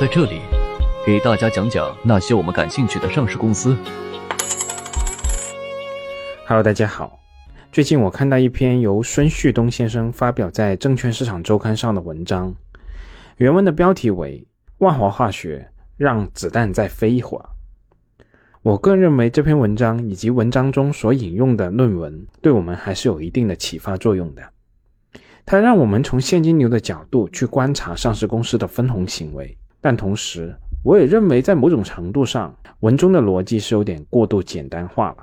[0.00, 0.40] 在这里
[1.04, 3.76] 给大家讲讲那些我们感兴趣的上市公司。
[6.46, 7.20] Hello，大家好。
[7.70, 12.54] 最近我看到一篇由孙旭东先生发表在《证券市场周刊》上的文章，
[13.36, 14.42] 原文的标题为
[14.80, 17.44] “万华化学让子弹再飞一会儿”。
[18.64, 24.42] 我个人认为这篇文章以及文章中所引用的论文，对我们还是有一定的启发作用的。
[25.44, 35.16] 它让我们从现金流的角度去观察上市公司的分红行为，但同时，我也认为在某种程度上，文中的逻辑是有点过度简单化了，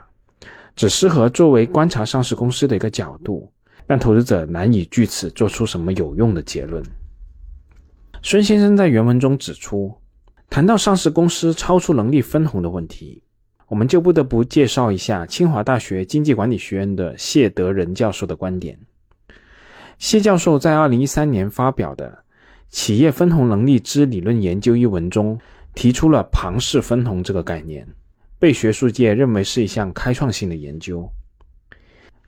[0.76, 3.52] 只适合作为观察上市公司的一个角度，
[3.86, 6.84] 但投资者难以据此做出什么有用的结论。
[8.24, 9.94] 孙先生在原文中指出，
[10.50, 13.22] 谈到上市公司超出能力分红的问题，
[13.68, 18.78] 我们就不得不介绍一下清华大学经济管理学院的谢德仁教授的观点。
[20.00, 22.10] 谢教授在二零一三年发表的
[22.70, 25.40] 《企业分红能力之理论研究》一文中，
[25.74, 27.88] 提出了庞氏分红这个概念，
[28.38, 31.10] 被学术界认为是一项开创性的研究。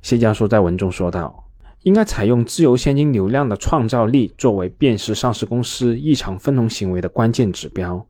[0.02, 1.46] 谢教授在文中说道
[1.84, 8.08] ：“应该采用自由现金流量的创造力作为辨识上市公司异常分红行为的关键指标。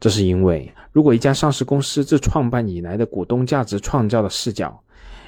[0.00, 4.82] 这是因为，如果一家上市公司自创办以来的股东价值创造的视角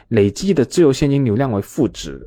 [0.09, 2.27] 累计的自由现金流量为负值。”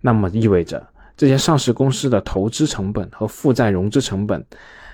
[0.00, 0.86] 那么意味着
[1.18, 4.46] 这些上市公司的投资成本和负债融资成本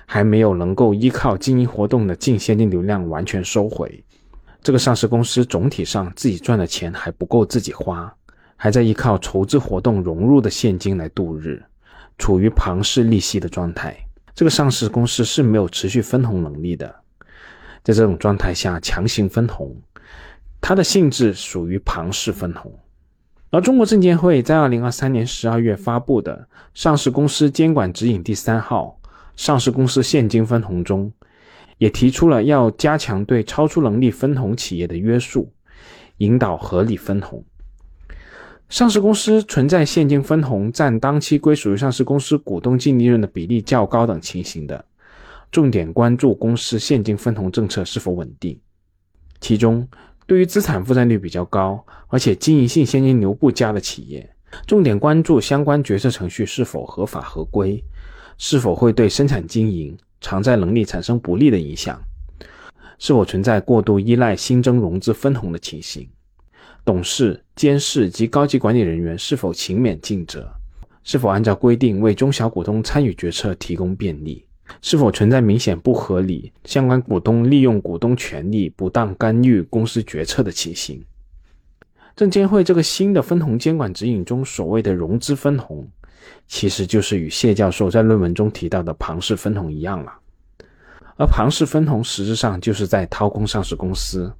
[0.07, 4.03] 还没有能够依靠经营活动的净现金流量完全收回，
[4.63, 8.11] 这个上市公司总体上自己赚的钱还不够自己花，
[8.55, 11.63] 还在依靠筹资活动融入的现金来度日，
[12.17, 13.95] 处于庞氏利息的状态。
[14.33, 16.87] 这个上市公司是没有持续分红能力的，
[17.83, 19.79] 在这种状态下强行分红，
[20.59, 22.73] 它的性质属于庞氏分红。
[23.55, 28.99] 而中国证监会在二零二三年十二月发布的《上市公司监管指引》第三号
[29.37, 31.09] 《上市公司现金分红》中，
[31.77, 35.49] 也提出了要加强对超出能力分红企业的约束，
[36.17, 37.41] 引导合理分红。
[38.67, 44.83] 上市公司存在现金分红占当期归属于上市公司股东净利润的比例较高等情形的，
[45.49, 48.59] 重点关注公司现金分红政策是否稳定，
[49.39, 49.87] 其中。
[50.27, 54.27] 对于资产负债率比较高，而且经营性现金流不佳的企业，
[54.65, 57.83] 重点关注相关决策程序是否合法合规，
[58.37, 62.01] 是否会对生产经营、偿债能力产生不利的影响，
[62.97, 66.09] 是否存在过度依赖新增融资分红的情形，
[66.83, 70.49] 董事、监事及高级管理人员是否勤勉尽责，
[71.03, 74.44] 是否按照规定为中小股东参与决策提供便利。
[74.81, 81.03] 是否存在明显不合理、相关股东利用股东权利不当干预公司决策的情形？
[82.15, 85.85] 证监会这个新的分红监管指引中所谓的融资分红，
[86.47, 90.13] 其实就是与谢教授在论文中提到的庞氏分红一样了。
[91.17, 94.33] 而庞氏分红实质上就是在掏空上市公司，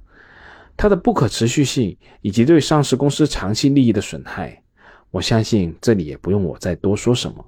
[0.76, 4.62] 它的不可持续性以及对上市公司长期利益的损害，
[5.10, 7.44] 我相信这里也不用我再多说什么。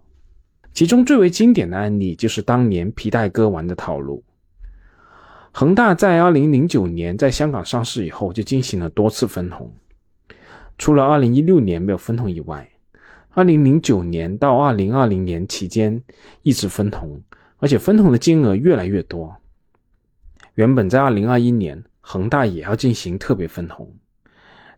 [0.73, 4.23] 其中最为经典的案例就是当年皮带哥玩的套路。
[5.51, 9.73] 恒大在二零零九年在香港上市以后，就进行了多次分红，
[10.77, 12.69] 除了二零一六年没有分红以外，
[13.31, 16.01] 二零零九年到二零二零年期间
[16.43, 17.21] 一直分红，
[17.57, 19.35] 而且分红的金额越来越多。
[20.55, 23.93] 原本在二零二一年，恒大也要进行特别分红，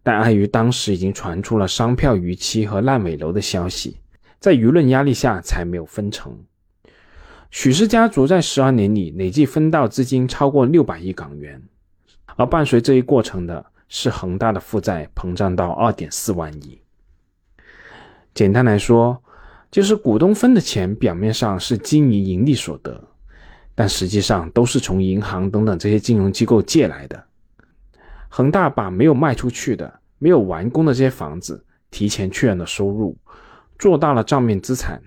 [0.03, 3.99] 但碍于当时已经传出了商票逾期和烂尾楼的消息。
[4.41, 6.37] 在舆论压力下，才没有分成。
[7.51, 11.63] 许氏家族在十二年里累计分到资金超过六百亿港元，
[12.37, 16.81] 而伴随这一过程的是恒大的负债膨胀到二点四万亿。
[18.33, 19.23] 简单来说，
[19.71, 23.03] 就是股东分的钱表面上是经营盈利所得，
[23.75, 27.25] 但实际上都是从银行等等这些金融机构借来的。
[28.29, 33.15] 恒大把没有卖出去的、没有完工的这些房子提前确认了收入。
[33.81, 35.01] 做大了账面资产，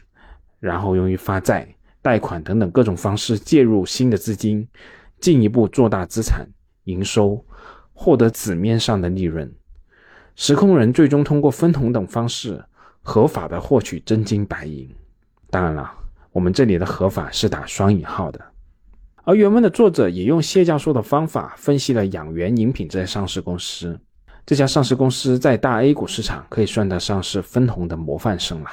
[0.60, 4.68] 然后用于发债、贷款等等各种方式介入新的资金，
[5.22, 6.48] 进一步做大资产、
[6.86, 7.46] 营收，
[7.94, 9.54] 获得纸面上的利润。
[10.36, 12.66] 实控人最终通过分红等方式
[13.04, 14.90] 合法的获取真金白银。
[15.52, 15.94] 当然了，
[16.32, 18.44] 我们这里的合法是打双引号的。
[19.24, 24.00] 而原文的作者也用谢教授的方法分析了养元饮品这家上市公司。
[24.46, 28.70] 这家上市公司在大 A 股市场可以算得上是分红的模范生了。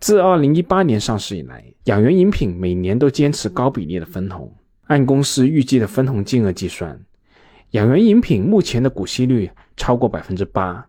[0.00, 4.50] 自2018年上市以来，养元饮品每年都坚持高比例的分红。
[4.86, 6.98] 按公司预计的分红金额计算，
[7.70, 10.84] 养元饮品目前的股息率超过百分之八。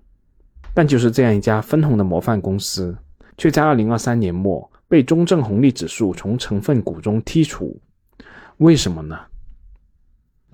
[0.74, 2.98] 但就是这样一家分红的模范公司，
[3.38, 7.80] 却在2023年末被中证红利指数从成分股中剔除。
[8.58, 9.20] 为什么呢？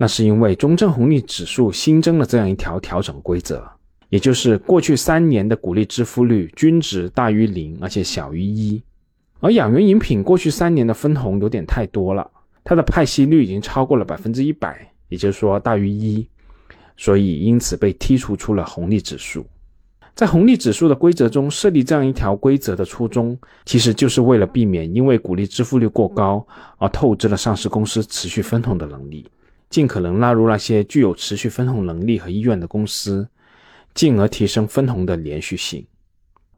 [0.02, 3.62] 那是因为中证红利指数新增了这样一条调整规则，
[4.08, 8.82] 也就是过去三年的股利支付率均值大于零，而且小于一。
[9.40, 12.30] 而养元饮品过去三年的分红有点太多了，
[12.64, 16.26] 它的派息率已经超过了百分之一百，也就是说大于一，
[16.96, 19.44] 所以因此被剔除出了红利指数。
[20.14, 26.46] 在红利指数的规则中设立这样一条规则的初衷，其实就是为了避免因为股利支付率过高
[26.78, 29.28] 而透支了上市公司持续分红的能力。
[29.70, 33.26] 尽可能纳入那些具有持续分红能力和意愿的公司，
[33.94, 35.86] 进而提升分红的连续性。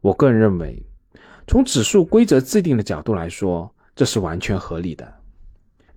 [0.01, 0.83] 我个人认为，
[1.47, 5.07] 从指数规则制定的角度来说，这是完全合理的。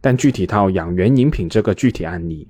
[0.00, 2.46] 但具体到养元饮品这个具体案例，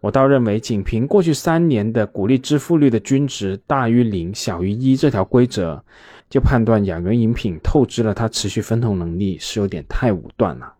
[0.00, 5.82] 我倒认为，仅凭过去三年的股利支付率的均值大于零、小于一这条规则，
[6.28, 10.74] 就判断养元饮品透支了它持续分红能力，是有点太武断了。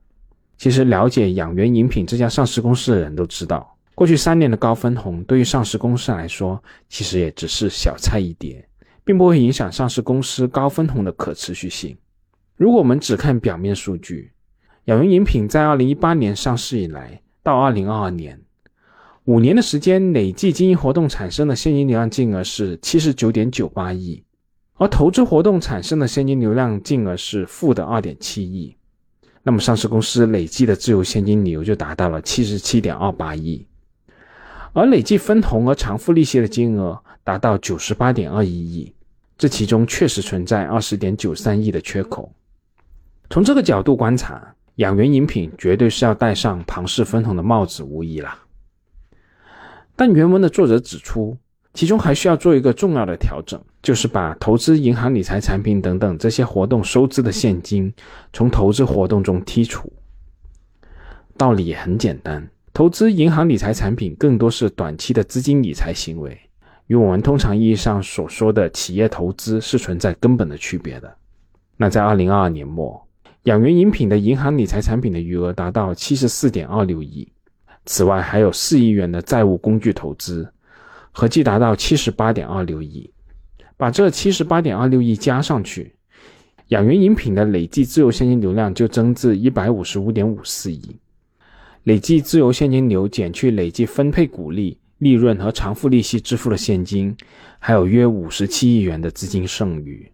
[0.58, 8.68] 其实，了解养元饮品这家上市公司的人都知道，过去三年的高分红对于上市公司来说，其实也只是小菜一碟，
[9.04, 11.96] 并不会影响上市公司高分红的可持续性。
[12.56, 14.32] 如果我们只看表面数据，
[14.86, 18.40] 养元饮品在二零一八年上市以来到二零二二年
[19.26, 24.24] 五年的时间，累计经营活动产生的现金流量净额是七十九点九八亿，
[24.74, 28.74] 而投资活动产生的现金流量净额是负的二点七亿。
[29.48, 33.66] 那么，上市公司累计的自由现金流就达到了七十七点二八亿，
[34.74, 38.92] 而累计分红和偿付利息的金额达到九十八点二一亿，
[39.38, 42.30] 这其中确实存在二十点九三亿的缺口。
[43.30, 48.36] 从这个角度观察，养元饮品绝对是要戴上庞氏分红的帽子，无疑了。
[49.96, 51.38] 但原文的作者指出。
[51.78, 57.94] 其中还需要做一个重要的调整，就是把投资银行理财产品等等这些活动收支的现金
[58.32, 59.88] 从投资活动中剔除。
[61.36, 66.36] 道理也很简单，投资银行理财产品更多是短期的资金理财行为，
[66.88, 71.16] 与我们通常意义上所说的企业投资是存在根本的区别的。
[71.76, 73.00] 那在二零二二年末，
[73.44, 77.30] 养元饮品的银行理财产品的余额达到七十四点二六亿，
[77.84, 80.52] 此外还有四亿元的债务工具投资。
[81.18, 83.12] 合计达到七十八点二六亿，
[83.76, 85.96] 把这七十八点二六亿加上去，
[86.68, 90.96] 养元饮品的累计自由现金流量就增至一百五十五点五四亿。
[91.82, 97.16] 累计自由现金流减去累计分配股利、利润和偿付利息支付的现金，
[97.58, 100.08] 还有约五十七亿元的资金剩余。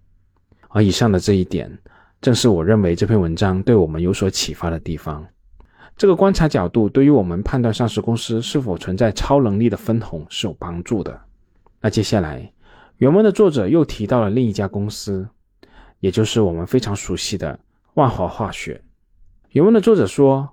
[0.71, 1.71] 而以上的这一点，
[2.23, 5.23] 正是我认为这篇文章对我们有所启发的地方。
[5.97, 11.21] 这个观察角度对于我们判断上市公司是否存在超能力的分红是有帮助的。
[11.81, 12.53] 那接下来，
[12.97, 15.29] 原文的作者又提到了另一家公司，
[16.01, 17.59] 也就是我们非常熟悉的
[17.95, 18.81] 万华化学。
[19.51, 20.49] 原文的作者说，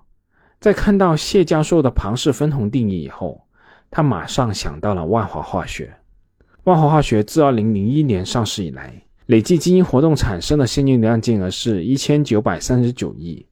[0.60, 3.42] 在看到谢教授的庞氏分红定义以后，
[3.90, 5.92] 他马上想到了万华化学。
[6.62, 8.94] 万华化学自2001年上市以来，
[9.26, 13.44] 累计经营活动产生的现金流量净额是一千九百三十九亿。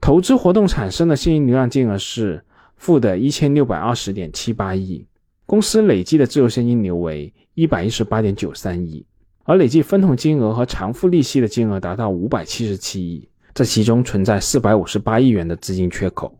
[0.00, 2.42] 投资活动产生的现金流量净额是
[2.76, 5.04] 负的一千六百二十点七八亿，
[5.44, 9.04] 公司累计的自由现金流为一百一十八点九三亿，
[9.42, 16.34] 而累计分红金额和偿付利息的金额达到五百七十七亿，这其中存在四百五十八亿元的资金缺口。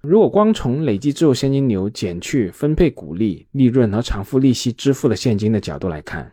[0.00, 6.32] 如果光从累计自由现金流减去分配股利、利润和偿付利息支付的现金的角度来看，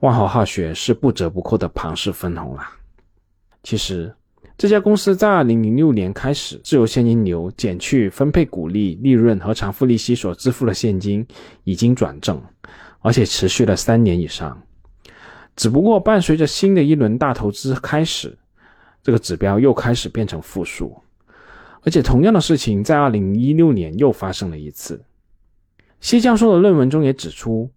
[0.00, 2.62] 万豪化学是不折不扣的庞氏分红了。
[3.62, 4.14] 其实。
[4.58, 11.26] 这家公司在二零零六年开始，自由现金流减去分配股利、利润和偿付利息所支付的现金
[11.64, 12.40] 已经转正，
[13.00, 14.62] 而且持续了三年以上。
[15.56, 18.38] 只不过伴随着新的一轮大投资开始，
[19.02, 20.96] 这个指标又开始变成负数。
[21.84, 25.02] 而且同样的事情在二零一六年又发生了一次。
[26.00, 27.68] 谢教授的论文中也指出，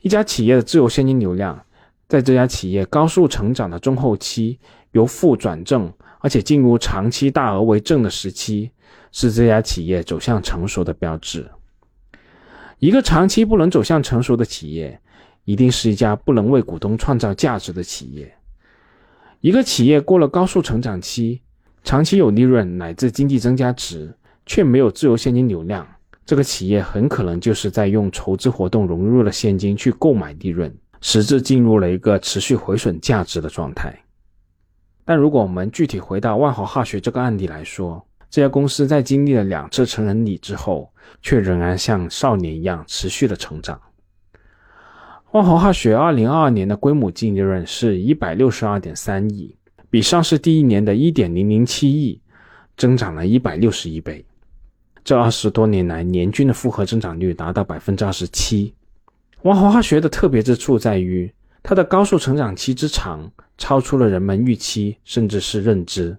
[0.00, 1.62] 一家企业的自由现金流量，
[2.08, 4.58] 在这家企业高速成长的中后期
[4.92, 5.92] 由负转正。
[6.20, 8.70] 而且进入长期大额为正的时期，
[9.12, 11.50] 是这家企业走向成熟的标志。
[12.78, 15.00] 一个长期不能走向成熟的企业，
[15.44, 18.32] 一定是一家不能为股东创造价值的企业。
[19.40, 21.42] 一个企业过了高速成长期，
[21.82, 24.14] 长期有利润乃至经济增加值，
[24.46, 25.86] 却没有自由现金流量，
[26.26, 33.98] 这个企业很可能就是在用筹资活动融入了现金去购买利润，使之进入了一个持续回损价值的状态。
[35.10, 38.00] 但如果我们具体回到万华化学这个案例来说，
[38.30, 40.88] 这家公司在经历了两次成人礼之后，
[41.20, 43.76] 却仍然像少年一样持续的成长。
[45.32, 49.52] 万华化学二零二二年的规模净利润是一百六十二点三亿，
[49.90, 52.20] 比上市第一年的一点零零七亿，
[52.76, 54.24] 增长了一百六十亿倍。
[55.02, 58.72] 这二十多年来，年均的复合增长率达到百分之二十七。
[59.42, 61.28] 万华化学的特别之处在于，
[61.64, 63.28] 它的高速成长期之长，
[63.60, 66.16] 超出了人们预期，甚至是认知。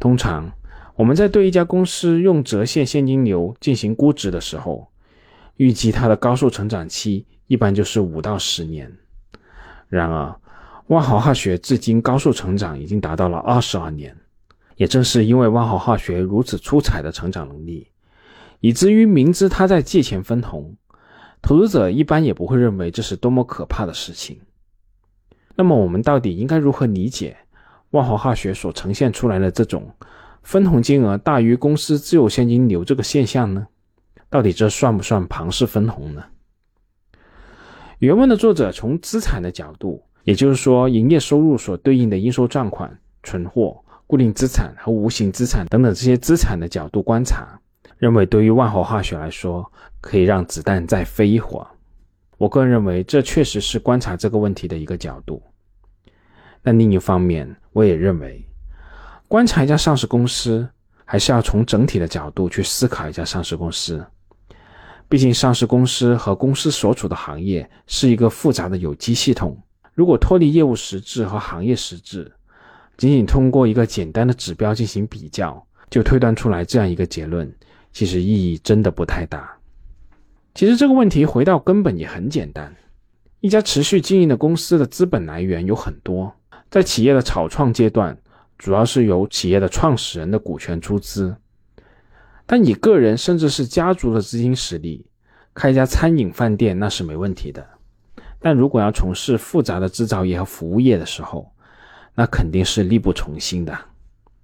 [0.00, 0.50] 通常，
[0.96, 4.88] 我们在对一家公司用折现现金流进行估值的时候，
[5.56, 8.90] 预计它的高速成长期一般就是五到十年。
[9.88, 10.34] 然而，
[10.88, 14.16] 万豪化学至今高速成长已经达到了二十二年。
[14.74, 17.86] 也正是因为万豪化学如此出彩的成长能力，
[18.60, 20.74] 以至于明知它在借钱分红，
[21.42, 24.40] 投资者一般也不会认为这是多么可怕的事情。
[25.54, 27.36] 那么，我们到底应该如何理解
[27.90, 29.90] 万豪化学所呈现出来的这种
[30.42, 33.66] 分红金额大于公司自有现金流这个现象呢？
[34.28, 36.24] 到底这算不算庞氏分红呢？
[37.98, 43.82] 原文的作者从资产的角度，也就是说营业收入所对应的应收账款、存货。
[44.06, 47.60] 固定资产和无形资产等等这些资产的角度观察，
[47.96, 51.66] 认为对于万豪化学来说，可以让子弹再飞一会儿。
[52.40, 55.42] 我个人认为，这确实是观察这个问题的一个角度。
[56.62, 58.42] 但另一方面，我也认为，
[59.28, 60.66] 观察一家上市公司，
[61.04, 64.02] 还是要从整体的角度去思考一家上市公司。
[65.06, 69.54] 毕竟，上市公司和公司所处的行业是一个复杂的有机系统。
[69.92, 72.32] 如果脱离业务实质和行业实质，
[72.96, 77.54] 仅仅通过一个简单的指标进行比较，就推断出来这样一个结论，
[77.92, 79.59] 其实意义真的不太大。
[80.60, 82.76] 其实这个问题回到根本也很简单：
[83.40, 86.30] 一家持续经营的公司的资本来源有很多，
[86.68, 88.18] 在企业的草创阶段，
[88.58, 91.34] 主要是由企业的创始人的股权出资。
[92.44, 95.06] 但以个人甚至是家族的资金实力，
[95.54, 97.66] 开一家餐饮饭店那是没问题的。
[98.38, 101.50] 但如果要从事复杂的制造业和服务业的时候，
[102.14, 103.74] 那肯定是力不从心的。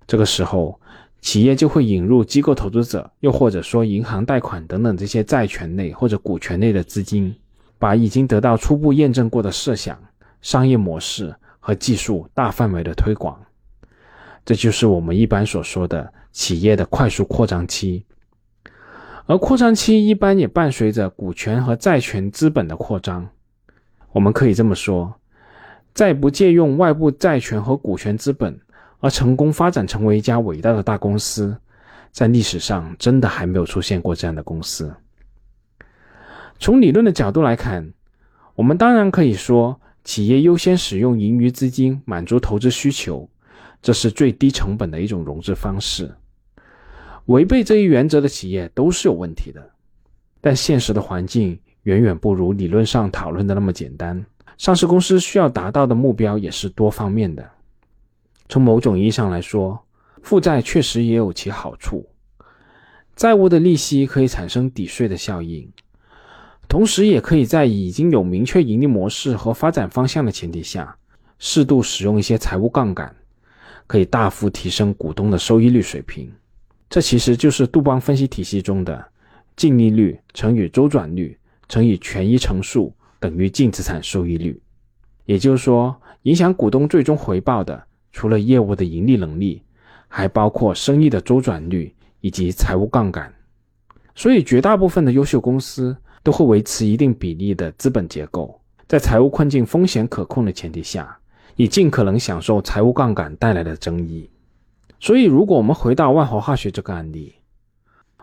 [0.07, 0.81] 这个时候，
[1.21, 7.35] 企业就会引入机构投资者，又或者说银行贷款等等这些债权类或者股权类的资金，
[7.79, 9.99] 把已经得到初步验证过的设想、
[10.41, 13.41] 商业模式和技术大范围的推广。
[14.45, 18.05] 这就是我们一般所说的企业的快速扩张期。
[19.27, 23.29] 而扩张期一般也伴随着股权和债权资本的扩张。
[24.13, 25.13] 我们可以这么说。
[25.93, 28.61] 在不借用外部债权和股权资本
[29.07, 31.57] 而成功发展成为一家伟大的大公司，
[32.11, 34.93] 在历史上真的还没有出现过这样的公司。
[36.59, 37.93] 从理论的角度来看，
[38.57, 43.31] 我们当然可以说，企业优先使用盈余资金满足投资需求，
[43.81, 46.13] 这是最低成本的一种融资方式。
[47.27, 49.71] 违背这一原则的企业都是有问题的，
[50.41, 54.27] 但现实的环境远远不如理论上讨论的那么简单。
[54.59, 57.49] 上市公司需要达到的目标也是多方面的。
[58.49, 59.79] 从某种意义上来说，
[60.23, 62.09] 负债确实也有其好处。
[63.15, 65.71] 债务的利息可以产生抵税的效应，
[66.69, 70.97] 同时也可以在已经有明确盈利模式和发展方向的前提下，
[71.39, 73.15] 适度使用一些财务杠杆，
[73.87, 76.31] 可以大幅提升股东的收益率水平。
[76.89, 79.05] 这其实就是杜邦分析体系中的
[79.57, 81.37] 净利率乘以周转率
[81.69, 82.93] 乘以权益乘数。
[83.19, 84.61] 等于净资产收益率，
[85.25, 87.83] 也就是说，影响股东最终回报的，
[88.17, 89.63] 除了业务的盈利能力，
[90.09, 93.31] 还包括生意的周转率以及财务杠杆。
[94.15, 98.59] 所以，绝大部分的优秀公司都会维持一定比例的资本结构，
[98.89, 101.15] 在财务困境风险可控的前提下，
[101.57, 104.31] 以尽可能享受财务杠杆带来的增益。
[104.99, 107.35] 所以，如果我们回到万华化学这个案例，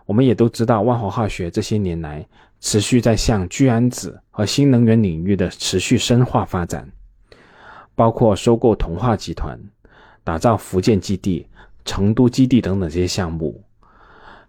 [0.06, 2.26] 我们也都知道，万华化学这些年来。
[2.60, 6.90] 持续在向聚氨酯和新能源领域的持续深化发展，
[7.94, 9.60] 包括收购同化集团、
[10.24, 11.46] 打造福建基地、
[11.84, 13.62] 成都基地等等这些项目。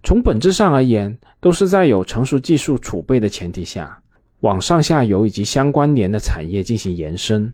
[0.03, 4.01] 从本质上而言，都是在有成熟技术储备的前提下，
[4.39, 7.53] 往上下游以及相关联的产业进行延伸，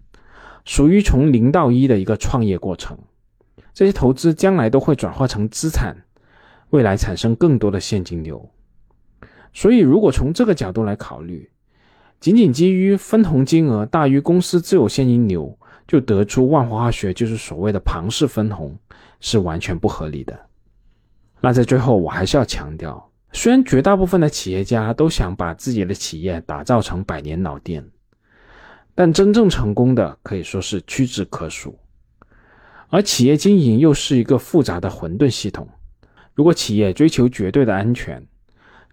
[0.65, 2.97] 属于从零到一的一个创业过程。
[3.73, 5.95] 这些投资将来都会转化成资产，
[6.71, 8.49] 未来产生更多的现金流。
[9.53, 11.49] 所以，如果从这个角度来考虑，
[12.19, 15.57] 仅仅基于分红金额大于公司自有现金流
[15.91, 18.73] 就得出万华化学就是所谓的庞氏分红，
[19.19, 20.39] 是完全不合理的。
[21.41, 27.85] 那在最后，我还是要强调，虽然绝大部分的企业家都想把自己的企业打造成百年老店，
[28.95, 31.77] 但真正成功的可以说是屈指可数。
[32.87, 35.67] 而企业经营又是一个复杂的混沌系统，
[36.33, 38.25] 如果企业追求绝对的安全，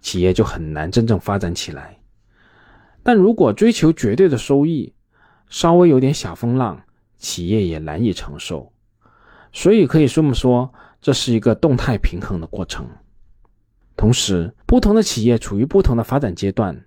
[0.01, 1.97] 企业就很难真正发展起来，
[3.05, 4.93] 但如果追求绝对的收益，
[5.49, 6.83] 稍微有点小风浪，
[7.19, 8.73] 企业也难以承受。
[9.53, 12.87] 所以可以这么说，这是一个动态平衡的过程。
[13.97, 16.85] 同时，不同的企业处于不同的发展阶段，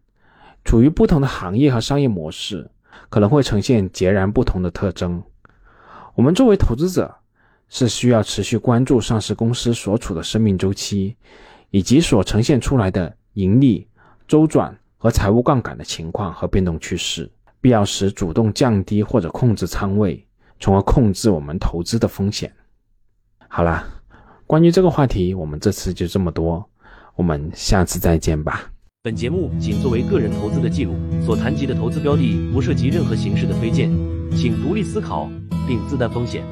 [0.63, 2.71] 处于不同的行业和商业模式，
[3.09, 5.21] 可能会呈现截然不同的特征。
[6.15, 7.13] 我们作为投资者，
[7.67, 11.17] 是需要持续关注上市公司所处的生命周期，
[11.69, 13.87] 以及所呈现出来的盈利、
[14.27, 17.29] 周转和财务杠杆的情况和变动趋势，
[17.61, 20.27] 必要时主动降低或者控制仓位，
[20.59, 22.51] 从而控制我们投资的风险。
[23.47, 23.87] 好啦，
[24.47, 26.67] 关于这个话题，我们这次就这么多，
[27.15, 28.71] 我们下次再见吧。
[29.03, 33.91] 本节目仅作为个人投资的记录，所谈及的投资标的不涉及任何形式的推荐，
[34.35, 35.29] 请独立思考
[35.67, 36.43] 并自担风险。